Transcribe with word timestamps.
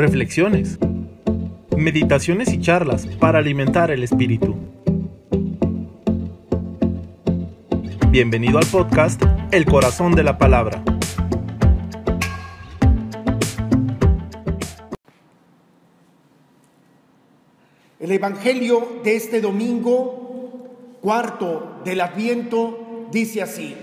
reflexiones, 0.00 0.78
meditaciones 1.76 2.48
y 2.52 2.58
charlas 2.58 3.06
para 3.20 3.38
alimentar 3.38 3.90
el 3.90 4.02
espíritu. 4.02 4.56
Bienvenido 8.08 8.56
al 8.56 8.64
podcast 8.66 9.22
El 9.52 9.66
Corazón 9.66 10.12
de 10.14 10.22
la 10.22 10.38
Palabra. 10.38 10.82
El 18.00 18.10
Evangelio 18.10 19.00
de 19.04 19.16
este 19.16 19.42
domingo, 19.42 20.96
cuarto 21.02 21.82
del 21.84 22.00
Adviento, 22.00 23.06
dice 23.12 23.42
así. 23.42 23.76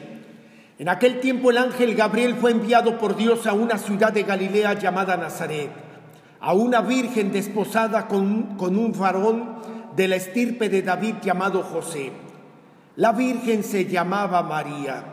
En 0.80 0.90
aquel 0.90 1.20
tiempo 1.20 1.52
el 1.52 1.58
ángel 1.60 1.94
Gabriel 1.94 2.34
fue 2.36 2.50
enviado 2.52 2.98
por 2.98 3.16
Dios 3.16 3.46
a 3.46 3.54
una 3.54 3.78
ciudad 3.78 4.12
de 4.12 4.24
Galilea 4.24 4.74
llamada 4.80 5.16
Nazaret 5.16 5.70
a 6.40 6.54
una 6.54 6.82
virgen 6.82 7.32
desposada 7.32 8.08
con, 8.08 8.46
un 8.60 8.92
varón 8.98 9.56
de 9.96 10.08
la 10.08 10.18
estirpe 10.18 10.70
de 10.70 10.82
David 10.84 11.16
llamado 11.24 11.64
José. 11.64 12.12
La 12.98 13.12
virgen 13.12 13.64
se 13.64 13.86
llamaba 13.86 14.44
María. 14.44 15.04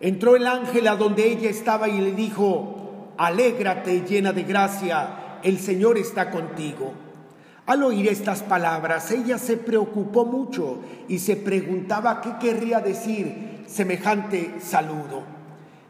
Entró 0.00 0.36
el 0.36 0.46
ángel 0.46 0.86
a 0.88 0.96
donde 0.96 1.26
ella 1.30 1.48
estaba 1.50 1.88
y 1.88 2.00
le 2.00 2.12
dijo, 2.12 3.12
alégrate 3.18 4.02
llena 4.02 4.32
de 4.32 4.44
gracia, 4.44 5.38
el 5.42 5.58
Señor 5.58 5.98
está 5.98 6.30
contigo. 6.30 6.92
Al 7.66 7.82
oír 7.82 8.06
estas 8.06 8.42
palabras, 8.42 9.10
ella 9.10 9.38
se 9.38 9.56
preocupó 9.56 10.24
mucho 10.24 10.80
y 11.08 11.18
se 11.18 11.34
preguntaba 11.36 12.20
qué 12.20 12.36
querría 12.40 12.78
decir 12.80 13.64
semejante 13.66 14.56
saludo. 14.60 15.22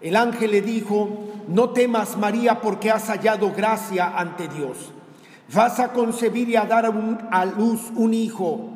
El 0.00 0.16
ángel 0.16 0.50
le 0.50 0.60
dijo, 0.62 1.08
no 1.48 1.70
temas 1.70 2.16
María 2.18 2.60
porque 2.60 2.90
has 2.90 3.08
hallado 3.08 3.52
gracia 3.56 4.18
ante 4.18 4.46
Dios. 4.48 4.92
Vas 5.54 5.78
a 5.78 5.92
concebir 5.92 6.48
y 6.48 6.56
a 6.56 6.64
dar 6.64 6.84
a, 7.30 7.44
luz 7.46 7.90
un 7.96 8.12
hijo 8.12 8.68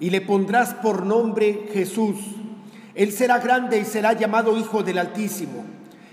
y 0.00 0.10
le 0.10 0.20
pondrás 0.22 0.72
por 0.74 1.04
nombre 1.04 1.68
Jesús. 1.72 2.16
Él 2.94 3.12
será 3.12 3.38
grande 3.38 3.78
y 3.78 3.84
será 3.84 4.12
llamado 4.14 4.56
Hijo 4.56 4.82
del 4.82 4.98
Altísimo. 4.98 5.62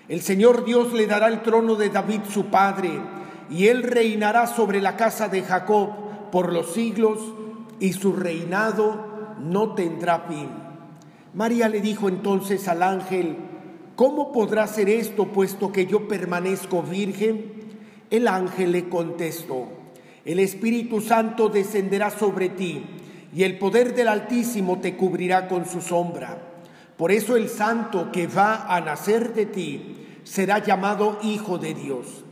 El 0.09 0.21
Señor 0.21 0.65
Dios 0.65 0.91
le 0.93 1.07
dará 1.07 1.27
el 1.27 1.41
trono 1.41 1.75
de 1.75 1.89
David 1.89 2.21
su 2.31 2.45
padre, 2.45 2.89
y 3.49 3.67
él 3.67 3.83
reinará 3.83 4.47
sobre 4.47 4.79
la 4.81 4.95
casa 4.95 5.27
de 5.27 5.41
Jacob 5.41 5.89
por 6.31 6.53
los 6.53 6.73
siglos, 6.73 7.19
y 7.81 7.91
su 7.93 8.13
reinado 8.13 9.35
no 9.41 9.75
tendrá 9.75 10.19
fin. 10.21 10.47
María 11.33 11.67
le 11.67 11.81
dijo 11.81 12.07
entonces 12.07 12.67
al 12.69 12.81
ángel, 12.81 13.35
¿cómo 13.99 14.31
podrá 14.31 14.65
ser 14.65 14.87
esto 14.87 15.25
puesto 15.27 15.73
que 15.73 15.85
yo 15.85 16.07
permanezco 16.07 16.81
virgen? 16.81 17.51
El 18.09 18.29
ángel 18.29 18.71
le 18.71 18.87
contestó, 18.87 19.67
el 20.23 20.39
Espíritu 20.39 21.01
Santo 21.01 21.49
descenderá 21.49 22.09
sobre 22.09 22.47
ti 22.47 22.81
y 23.35 23.43
el 23.43 23.59
poder 23.59 23.93
del 23.95 24.07
Altísimo 24.07 24.79
te 24.79 24.95
cubrirá 24.95 25.49
con 25.49 25.65
su 25.67 25.81
sombra. 25.81 26.37
Por 26.95 27.11
eso 27.11 27.35
el 27.35 27.49
santo 27.49 28.09
que 28.13 28.25
va 28.27 28.73
a 28.73 28.79
nacer 28.79 29.33
de 29.33 29.45
ti 29.47 29.97
será 30.23 30.59
llamado 30.59 31.19
Hijo 31.21 31.57
de 31.57 31.73
Dios. 31.73 32.23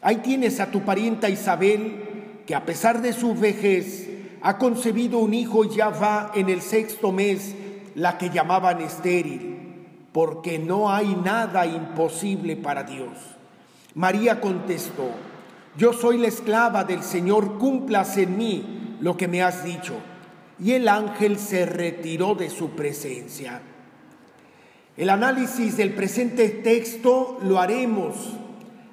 Ahí 0.00 0.16
tienes 0.24 0.60
a 0.60 0.70
tu 0.70 0.80
parienta 0.80 1.28
Isabel, 1.28 2.40
que 2.46 2.54
a 2.54 2.64
pesar 2.64 3.02
de 3.02 3.12
su 3.12 3.34
vejez 3.34 4.08
ha 4.40 4.56
concebido 4.56 5.18
un 5.18 5.34
hijo 5.34 5.62
y 5.66 5.76
ya 5.76 5.90
va 5.90 6.32
en 6.34 6.48
el 6.48 6.62
sexto 6.62 7.12
mes, 7.12 7.54
la 7.96 8.16
que 8.16 8.30
llamaban 8.30 8.80
estéril 8.80 9.51
porque 10.12 10.58
no 10.58 10.90
hay 10.92 11.14
nada 11.24 11.66
imposible 11.66 12.56
para 12.56 12.84
Dios. 12.84 13.16
María 13.94 14.40
contestó, 14.40 15.10
yo 15.76 15.92
soy 15.92 16.18
la 16.18 16.28
esclava 16.28 16.84
del 16.84 17.02
Señor, 17.02 17.58
cumplas 17.58 18.16
en 18.18 18.36
mí 18.36 18.96
lo 19.00 19.16
que 19.16 19.28
me 19.28 19.42
has 19.42 19.64
dicho. 19.64 19.94
Y 20.62 20.72
el 20.72 20.86
ángel 20.88 21.38
se 21.38 21.66
retiró 21.66 22.34
de 22.34 22.50
su 22.50 22.70
presencia. 22.70 23.62
El 24.96 25.08
análisis 25.08 25.78
del 25.78 25.94
presente 25.94 26.48
texto 26.50 27.38
lo 27.42 27.58
haremos 27.58 28.14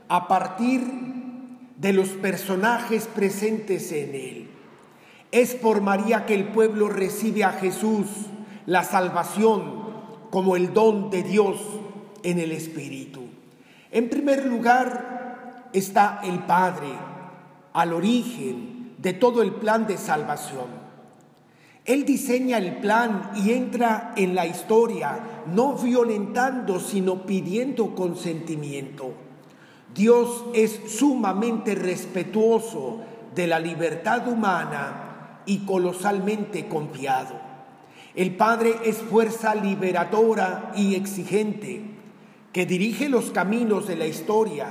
a 0.07 0.27
partir 0.27 0.81
de 1.77 1.93
los 1.93 2.09
personajes 2.09 3.07
presentes 3.07 3.91
en 3.91 4.15
él. 4.15 4.51
Es 5.31 5.53
por 5.53 5.81
María 5.81 6.25
que 6.25 6.33
el 6.33 6.45
pueblo 6.45 6.87
recibe 6.87 7.43
a 7.43 7.51
Jesús, 7.51 8.07
la 8.65 8.83
salvación, 8.83 9.78
como 10.29 10.55
el 10.55 10.73
don 10.73 11.09
de 11.09 11.23
Dios 11.23 11.57
en 12.23 12.39
el 12.39 12.51
Espíritu. 12.51 13.21
En 13.91 14.09
primer 14.09 14.45
lugar 14.45 15.69
está 15.73 16.21
el 16.23 16.39
Padre, 16.43 16.87
al 17.73 17.93
origen 17.93 18.93
de 18.97 19.13
todo 19.13 19.41
el 19.41 19.53
plan 19.53 19.87
de 19.87 19.97
salvación. 19.97 20.79
Él 21.85 22.05
diseña 22.05 22.57
el 22.57 22.77
plan 22.77 23.31
y 23.35 23.53
entra 23.53 24.13
en 24.15 24.35
la 24.35 24.45
historia, 24.45 25.19
no 25.47 25.73
violentando, 25.73 26.79
sino 26.79 27.23
pidiendo 27.25 27.95
consentimiento. 27.95 29.13
Dios 29.95 30.45
es 30.53 30.79
sumamente 30.87 31.73
respetuoso 31.73 32.99
de 33.33 33.47
la 33.47 33.59
libertad 33.59 34.27
humana 34.27 35.41
y 35.47 35.59
colosalmente 35.65 36.67
confiado. 36.67 37.48
El 38.15 38.35
Padre 38.35 38.75
es 38.85 38.97
fuerza 38.97 39.53
liberadora 39.53 40.71
y 40.75 40.95
exigente 40.95 41.81
que 42.53 42.65
dirige 42.65 43.07
los 43.07 43.29
caminos 43.31 43.87
de 43.87 43.95
la 43.95 44.07
historia 44.07 44.67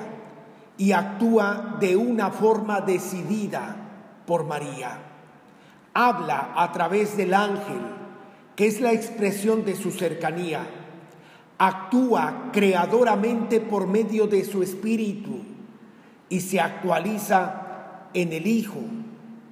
y 0.77 0.93
actúa 0.93 1.77
de 1.81 1.97
una 1.97 2.31
forma 2.31 2.81
decidida 2.81 3.77
por 4.27 4.45
María. 4.45 4.99
Habla 5.95 6.53
a 6.57 6.73
través 6.73 7.17
del 7.17 7.33
ángel, 7.33 7.79
que 8.57 8.67
es 8.67 8.81
la 8.81 8.93
expresión 8.93 9.65
de 9.65 9.77
su 9.77 9.93
cercanía. 9.93 10.67
Actúa 11.59 12.51
creadoramente 12.53 13.61
por 13.61 13.87
medio 13.87 14.27
de 14.27 14.45
su 14.45 14.63
espíritu 14.65 15.43
y 16.29 16.41
se 16.41 16.61
actualiza 16.61 18.09
en 18.15 18.33
el 18.33 18.47
Hijo 18.49 18.81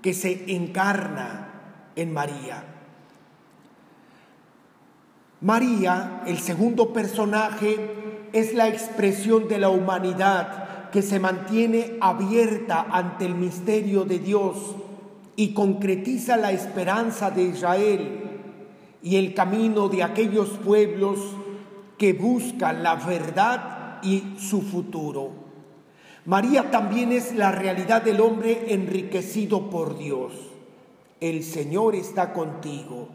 que 0.02 0.12
se 0.12 0.44
encarna 0.52 1.52
en 1.94 2.12
María. 2.12 2.72
María, 5.46 6.22
el 6.26 6.38
segundo 6.38 6.92
personaje, 6.92 8.28
es 8.32 8.52
la 8.52 8.66
expresión 8.66 9.46
de 9.46 9.58
la 9.58 9.68
humanidad 9.68 10.90
que 10.90 11.02
se 11.02 11.20
mantiene 11.20 11.98
abierta 12.00 12.88
ante 12.90 13.26
el 13.26 13.36
misterio 13.36 14.04
de 14.04 14.18
Dios 14.18 14.56
y 15.36 15.52
concretiza 15.54 16.36
la 16.36 16.50
esperanza 16.50 17.30
de 17.30 17.44
Israel 17.44 18.24
y 19.04 19.14
el 19.18 19.34
camino 19.34 19.88
de 19.88 20.02
aquellos 20.02 20.48
pueblos 20.48 21.20
que 21.96 22.12
buscan 22.12 22.82
la 22.82 22.96
verdad 22.96 24.00
y 24.02 24.24
su 24.40 24.62
futuro. 24.62 25.30
María 26.24 26.72
también 26.72 27.12
es 27.12 27.32
la 27.36 27.52
realidad 27.52 28.02
del 28.02 28.20
hombre 28.20 28.74
enriquecido 28.74 29.70
por 29.70 29.96
Dios. 29.96 30.32
El 31.20 31.44
Señor 31.44 31.94
está 31.94 32.32
contigo 32.32 33.10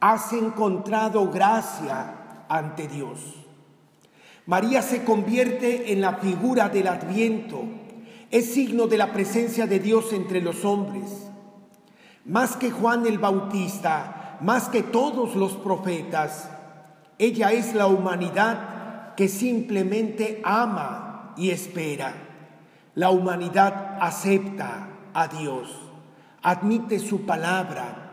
has 0.00 0.32
encontrado 0.32 1.30
gracia 1.30 2.44
ante 2.48 2.86
Dios. 2.88 3.18
María 4.44 4.82
se 4.82 5.04
convierte 5.04 5.92
en 5.92 6.00
la 6.00 6.14
figura 6.16 6.68
del 6.68 6.86
adviento, 6.88 7.64
es 8.30 8.52
signo 8.52 8.86
de 8.86 8.98
la 8.98 9.12
presencia 9.12 9.66
de 9.66 9.78
Dios 9.80 10.12
entre 10.12 10.40
los 10.40 10.64
hombres. 10.64 11.28
Más 12.24 12.56
que 12.56 12.70
Juan 12.70 13.06
el 13.06 13.18
Bautista, 13.18 14.36
más 14.40 14.68
que 14.68 14.82
todos 14.82 15.34
los 15.34 15.52
profetas, 15.54 16.48
ella 17.18 17.52
es 17.52 17.74
la 17.74 17.86
humanidad 17.86 19.14
que 19.14 19.28
simplemente 19.28 20.40
ama 20.44 21.32
y 21.36 21.50
espera. 21.50 22.12
La 22.94 23.10
humanidad 23.10 23.96
acepta 24.00 24.88
a 25.14 25.28
Dios, 25.28 25.70
admite 26.42 26.98
su 26.98 27.24
palabra, 27.26 28.05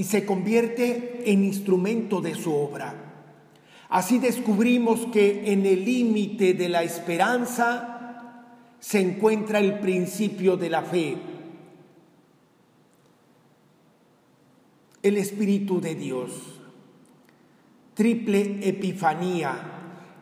y 0.00 0.04
se 0.04 0.24
convierte 0.24 1.24
en 1.30 1.44
instrumento 1.44 2.22
de 2.22 2.34
su 2.34 2.54
obra. 2.54 2.94
Así 3.90 4.18
descubrimos 4.18 5.00
que 5.12 5.52
en 5.52 5.66
el 5.66 5.84
límite 5.84 6.54
de 6.54 6.70
la 6.70 6.82
esperanza 6.82 8.46
se 8.80 8.98
encuentra 9.00 9.58
el 9.58 9.78
principio 9.80 10.56
de 10.56 10.70
la 10.70 10.80
fe. 10.84 11.18
El 15.02 15.18
Espíritu 15.18 15.82
de 15.82 15.94
Dios. 15.94 16.30
Triple 17.92 18.66
Epifanía. 18.66 19.58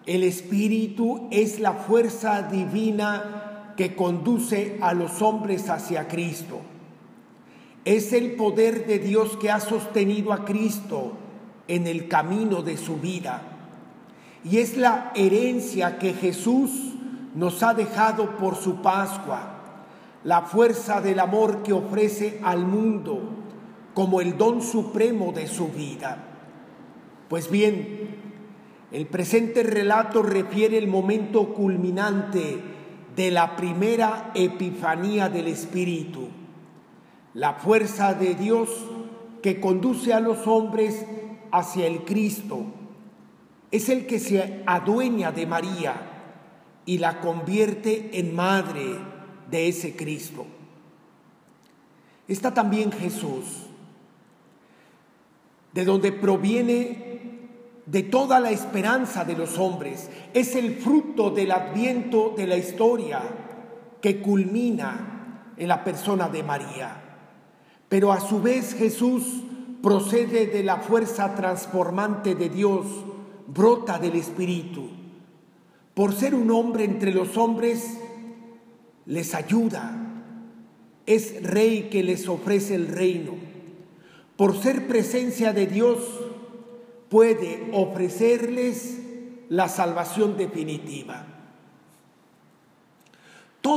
El 0.06 0.24
Espíritu 0.24 1.28
es 1.30 1.60
la 1.60 1.74
fuerza 1.74 2.42
divina 2.42 3.74
que 3.76 3.94
conduce 3.94 4.76
a 4.80 4.92
los 4.92 5.22
hombres 5.22 5.70
hacia 5.70 6.08
Cristo. 6.08 6.62
Es 7.88 8.12
el 8.12 8.32
poder 8.32 8.84
de 8.86 8.98
Dios 8.98 9.38
que 9.38 9.50
ha 9.50 9.60
sostenido 9.60 10.34
a 10.34 10.44
Cristo 10.44 11.12
en 11.68 11.86
el 11.86 12.06
camino 12.06 12.60
de 12.60 12.76
su 12.76 12.98
vida. 12.98 13.40
Y 14.44 14.58
es 14.58 14.76
la 14.76 15.10
herencia 15.14 15.96
que 15.98 16.12
Jesús 16.12 16.70
nos 17.34 17.62
ha 17.62 17.72
dejado 17.72 18.36
por 18.36 18.56
su 18.56 18.82
Pascua, 18.82 19.86
la 20.22 20.42
fuerza 20.42 21.00
del 21.00 21.18
amor 21.18 21.62
que 21.62 21.72
ofrece 21.72 22.38
al 22.44 22.66
mundo 22.66 23.22
como 23.94 24.20
el 24.20 24.36
don 24.36 24.60
supremo 24.60 25.32
de 25.32 25.46
su 25.46 25.68
vida. 25.68 26.24
Pues 27.30 27.50
bien, 27.50 28.16
el 28.92 29.06
presente 29.06 29.62
relato 29.62 30.22
refiere 30.22 30.76
el 30.76 30.88
momento 30.88 31.54
culminante 31.54 32.60
de 33.16 33.30
la 33.30 33.56
primera 33.56 34.30
epifanía 34.34 35.30
del 35.30 35.46
Espíritu 35.48 36.28
la 37.38 37.52
fuerza 37.54 38.14
de 38.14 38.34
Dios 38.34 38.68
que 39.44 39.60
conduce 39.60 40.12
a 40.12 40.18
los 40.18 40.48
hombres 40.48 41.06
hacia 41.52 41.86
el 41.86 42.04
Cristo. 42.04 42.64
Es 43.70 43.88
el 43.90 44.06
que 44.06 44.18
se 44.18 44.64
adueña 44.66 45.30
de 45.30 45.46
María 45.46 45.94
y 46.84 46.98
la 46.98 47.20
convierte 47.20 48.10
en 48.18 48.34
madre 48.34 48.96
de 49.52 49.68
ese 49.68 49.94
Cristo. 49.94 50.46
Está 52.26 52.52
también 52.54 52.90
Jesús, 52.90 53.44
de 55.74 55.84
donde 55.84 56.10
proviene 56.10 57.20
de 57.86 58.02
toda 58.02 58.40
la 58.40 58.50
esperanza 58.50 59.24
de 59.24 59.34
los 59.36 59.58
hombres. 59.58 60.10
Es 60.34 60.56
el 60.56 60.74
fruto 60.74 61.30
del 61.30 61.52
adviento 61.52 62.34
de 62.36 62.48
la 62.48 62.56
historia 62.56 63.22
que 64.02 64.18
culmina 64.20 65.52
en 65.56 65.68
la 65.68 65.84
persona 65.84 66.28
de 66.28 66.42
María. 66.42 67.04
Pero 67.88 68.12
a 68.12 68.20
su 68.20 68.40
vez 68.42 68.74
Jesús 68.74 69.24
procede 69.82 70.46
de 70.46 70.62
la 70.62 70.78
fuerza 70.78 71.34
transformante 71.34 72.34
de 72.34 72.48
Dios, 72.50 72.84
brota 73.46 73.98
del 73.98 74.14
Espíritu. 74.16 74.88
Por 75.94 76.12
ser 76.14 76.34
un 76.34 76.50
hombre 76.50 76.84
entre 76.84 77.12
los 77.12 77.36
hombres, 77.38 77.98
les 79.06 79.34
ayuda. 79.34 80.04
Es 81.06 81.42
rey 81.42 81.88
que 81.90 82.02
les 82.02 82.28
ofrece 82.28 82.74
el 82.74 82.88
reino. 82.88 83.32
Por 84.36 84.54
ser 84.56 84.86
presencia 84.86 85.52
de 85.54 85.66
Dios, 85.66 85.98
puede 87.08 87.70
ofrecerles 87.72 88.98
la 89.48 89.68
salvación 89.70 90.36
definitiva. 90.36 91.27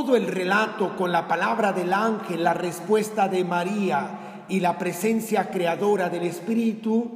Todo 0.04 0.16
el 0.16 0.26
relato 0.26 0.96
con 0.96 1.12
la 1.12 1.28
palabra 1.28 1.72
del 1.72 1.92
ángel, 1.92 2.42
la 2.42 2.54
respuesta 2.54 3.28
de 3.28 3.44
María 3.44 4.44
y 4.48 4.58
la 4.58 4.76
presencia 4.76 5.48
creadora 5.52 6.08
del 6.10 6.24
Espíritu 6.24 7.08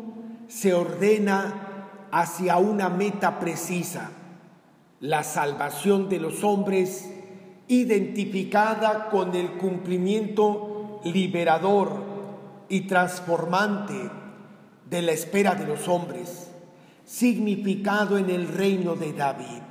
se 0.46 0.72
ordena 0.72 1.88
hacia 2.12 2.58
una 2.58 2.88
meta 2.88 3.40
precisa, 3.40 4.10
la 5.00 5.24
salvación 5.24 6.08
de 6.08 6.20
los 6.20 6.44
hombres 6.44 7.10
identificada 7.66 9.08
con 9.10 9.34
el 9.34 9.54
cumplimiento 9.54 11.00
liberador 11.04 11.92
y 12.68 12.82
transformante 12.82 13.98
de 14.88 15.02
la 15.02 15.10
espera 15.10 15.56
de 15.56 15.66
los 15.66 15.88
hombres, 15.88 16.52
significado 17.04 18.16
en 18.16 18.30
el 18.30 18.46
reino 18.46 18.94
de 18.94 19.12
David. 19.12 19.62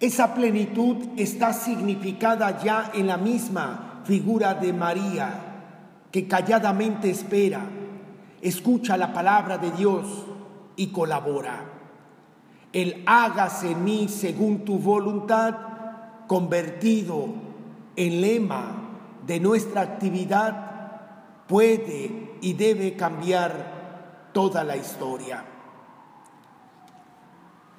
Esa 0.00 0.32
plenitud 0.32 0.96
está 1.16 1.52
significada 1.52 2.62
ya 2.62 2.92
en 2.94 3.08
la 3.08 3.16
misma 3.16 4.00
figura 4.04 4.54
de 4.54 4.72
María, 4.72 5.28
que 6.12 6.28
calladamente 6.28 7.10
espera, 7.10 7.62
escucha 8.40 8.96
la 8.96 9.12
palabra 9.12 9.58
de 9.58 9.72
Dios 9.72 10.06
y 10.76 10.88
colabora. 10.92 11.64
El 12.72 13.02
hágase 13.06 13.72
en 13.72 13.82
mí 13.82 14.08
según 14.08 14.64
tu 14.64 14.78
voluntad, 14.78 15.54
convertido 16.28 17.26
en 17.96 18.20
lema 18.20 18.76
de 19.26 19.40
nuestra 19.40 19.80
actividad, 19.80 21.42
puede 21.48 22.34
y 22.40 22.52
debe 22.52 22.94
cambiar 22.94 24.28
toda 24.32 24.62
la 24.62 24.76
historia 24.76 25.57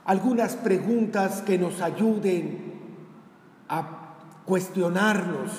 algunas 0.09 0.55
preguntas 0.55 1.43
que 1.43 1.59
nos 1.59 1.81
ayuden 1.81 2.73
a 3.67 4.15
cuestionarnos, 4.43 5.51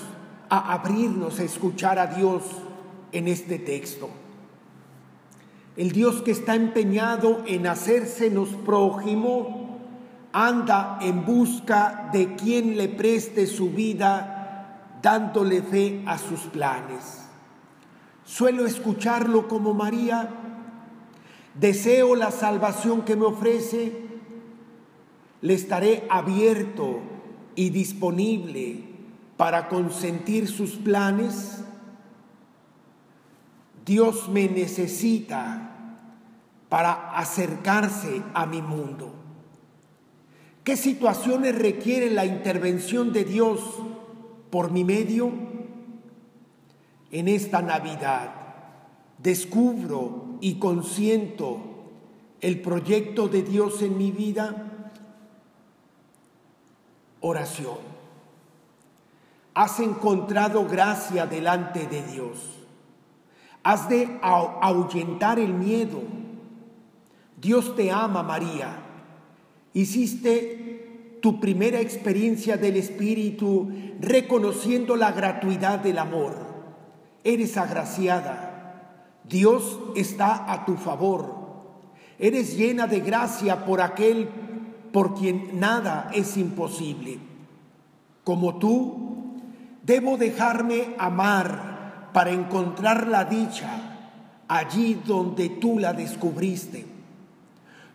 a 0.49 0.73
abrirnos, 0.73 1.39
a 1.39 1.45
escuchar 1.45 2.01
a 2.01 2.09
Dios 2.09 2.43
en 3.13 3.29
este 3.29 3.61
texto. 3.61 4.09
El 5.77 5.93
Dios 5.93 6.23
que 6.23 6.33
está 6.33 6.57
empeñado 6.57 7.45
en 7.47 7.63
nos 7.63 8.49
prójimo 8.67 9.79
anda 10.33 10.99
en 11.01 11.25
busca 11.25 12.09
de 12.13 12.35
quien 12.35 12.77
le 12.77 12.89
preste 12.89 13.47
su 13.47 13.71
vida 13.71 14.91
dándole 15.01 15.63
fe 15.63 16.03
a 16.09 16.19
sus 16.19 16.41
planes. 16.41 17.23
Suelo 18.25 18.67
escucharlo 18.67 19.47
como 19.47 19.75
María, 19.75 20.29
deseo 21.55 22.17
la 22.17 22.33
salvación 22.33 23.03
que 23.03 23.15
me 23.15 23.27
ofrece, 23.27 24.10
le 25.43 25.55
estaré 25.55 26.05
abierto 26.11 27.01
y 27.55 27.71
disponible 27.71 28.85
para 29.37 29.69
consentir 29.69 30.49
sus 30.49 30.73
planes. 30.77 31.63
Dios 33.87 34.29
me 34.29 34.49
necesita 34.49 35.67
para 36.69 37.17
acercarse 37.17 38.23
a 38.35 38.47
mi 38.47 38.61
mundo. 38.61 39.15
¿Qué 40.63 40.77
situaciones 40.77 41.59
requieren 41.59 42.15
la 42.15 42.27
intervención 42.27 43.13
de 43.13 43.25
Dios 43.25 43.61
por 44.51 44.71
mi 44.71 44.85
medio? 44.85 45.33
En 47.11 47.27
esta 47.29 47.63
Navidad 47.63 48.35
descubro 49.19 50.37
y 50.41 50.55
consiento 50.57 51.61
el 52.41 52.61
proyecto 52.61 53.29
de 53.29 53.43
Dios 53.43 53.83
en 53.83 53.99
mi 53.99 54.13
vida 54.13 54.80
oración. 57.21 57.79
Has 59.55 59.81
encontrado 59.81 60.67
gracia 60.67 61.27
delante 61.27 61.87
de 61.87 62.03
Dios. 62.03 62.39
Has 63.63 63.89
de 63.89 64.19
ahuyentar 64.23 65.39
el 65.39 65.53
miedo. 65.53 66.01
Dios 67.41 67.75
te 67.77 67.91
ama, 67.91 68.23
María. 68.23 68.77
Hiciste 69.75 71.19
tu 71.21 71.41
primera 71.41 71.81
experiencia 71.81 72.57
del 72.57 72.77
Espíritu 72.77 73.71
reconociendo 74.01 74.97
la 74.97 75.13
gratuidad 75.13 75.79
del 75.79 75.99
amor. 75.99 76.35
Eres 77.23 77.57
agraciada. 77.59 78.85
Dios 79.25 79.79
está 79.95 80.51
a 80.51 80.65
tu 80.65 80.77
favor. 80.77 81.39
Eres 82.19 82.57
llena 82.57 82.87
de 82.87 83.01
gracia 83.01 83.65
por 83.67 83.83
aquel 83.83 84.31
por 84.93 85.15
quien 85.15 85.59
nada 85.61 86.11
es 86.15 86.37
imposible. 86.37 87.19
Como 88.25 88.57
tú, 88.57 89.41
debo 89.83 90.17
dejarme 90.17 90.95
amar 90.99 92.11
para 92.13 92.31
encontrar 92.33 93.07
la 93.07 93.25
dicha 93.25 93.87
allí 94.49 95.01
donde 95.07 95.49
tú 95.49 95.79
la 95.79 95.93
descubriste. 95.93 96.87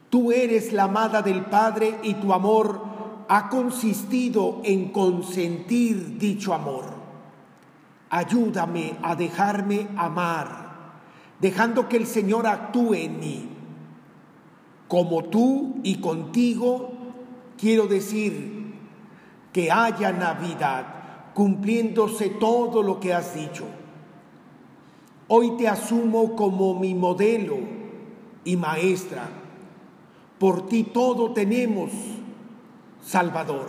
Tú 0.09 0.31
eres 0.31 0.71
la 0.71 0.83
amada 0.85 1.21
del 1.21 1.41
Padre 1.45 1.97
y 2.03 2.13
tu 2.15 2.31
amor 2.31 3.25
ha 3.27 3.49
consistido 3.49 4.61
en 4.63 4.89
consentir 4.91 6.17
dicho 6.17 6.53
amor. 6.53 6.85
Ayúdame 8.09 8.93
a 9.03 9.15
dejarme 9.15 9.87
amar, 9.97 10.93
dejando 11.41 11.89
que 11.89 11.97
el 11.97 12.05
Señor 12.07 12.47
actúe 12.47 12.93
en 12.93 13.19
mí 13.19 13.54
como 14.87 15.23
tú 15.25 15.75
y 15.83 15.95
contigo, 15.95 16.91
quiero 17.57 17.87
decir 17.87 18.65
que 19.51 19.71
haya 19.71 20.11
Navidad 20.11 21.31
cumpliéndose 21.33 22.29
todo 22.29 22.83
lo 22.83 22.99
que 22.99 23.13
has 23.13 23.35
dicho. 23.35 23.65
Hoy 25.27 25.57
te 25.57 25.67
asumo 25.67 26.35
como 26.35 26.79
mi 26.79 26.93
modelo 26.93 27.57
y 28.43 28.55
maestra. 28.57 29.27
Por 30.39 30.67
ti 30.67 30.83
todo 30.83 31.33
tenemos, 31.33 31.89
Salvador. 33.03 33.67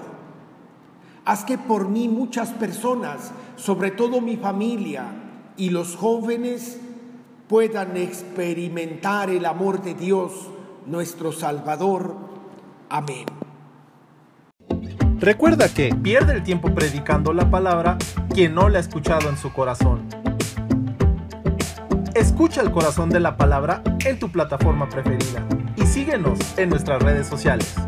Haz 1.24 1.44
que 1.44 1.56
por 1.56 1.88
mí 1.88 2.08
muchas 2.08 2.50
personas, 2.50 3.32
sobre 3.56 3.90
todo 3.90 4.20
mi 4.20 4.36
familia 4.36 5.04
y 5.56 5.70
los 5.70 5.96
jóvenes, 5.96 6.78
puedan 7.48 7.96
experimentar 7.96 9.30
el 9.30 9.46
amor 9.46 9.82
de 9.82 9.94
Dios 9.94 10.32
nuestro 10.86 11.32
Salvador. 11.32 12.16
Amén. 12.88 13.26
Recuerda 15.18 15.68
que 15.68 15.94
pierde 15.94 16.34
el 16.34 16.42
tiempo 16.42 16.74
predicando 16.74 17.32
la 17.32 17.50
palabra 17.50 17.96
quien 18.32 18.54
no 18.54 18.68
la 18.68 18.78
ha 18.78 18.80
escuchado 18.80 19.28
en 19.28 19.36
su 19.36 19.52
corazón. 19.52 20.06
Escucha 22.14 22.60
el 22.62 22.70
corazón 22.70 23.10
de 23.10 23.20
la 23.20 23.36
palabra 23.36 23.82
en 24.04 24.18
tu 24.18 24.30
plataforma 24.30 24.88
preferida 24.88 25.46
y 25.76 25.82
síguenos 25.86 26.38
en 26.58 26.70
nuestras 26.70 27.02
redes 27.02 27.26
sociales. 27.26 27.85